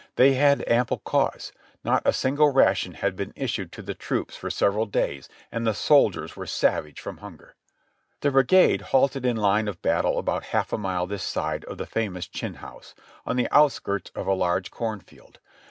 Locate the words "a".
2.05-2.11, 10.73-10.77, 14.25-14.33